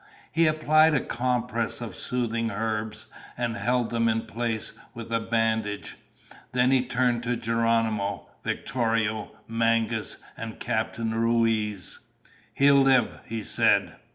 He 0.31 0.47
applied 0.47 0.95
a 0.95 0.99
compress 0.99 1.79
of 1.79 1.95
soothing 1.95 2.49
herbs 2.49 3.05
and 3.37 3.55
held 3.55 3.91
them 3.91 4.09
in 4.09 4.21
place 4.23 4.71
with 4.95 5.11
a 5.11 5.19
bandage. 5.19 5.95
Then 6.53 6.71
he 6.71 6.83
turned 6.87 7.21
to 7.21 7.35
Geronimo, 7.35 8.27
Victorio, 8.43 9.29
Mangas, 9.47 10.17
and 10.35 10.59
Captain 10.59 11.13
Ruiz. 11.13 11.99
"He'll 12.55 12.81
live," 12.81 13.19
he 13.27 13.43
said. 13.43 13.95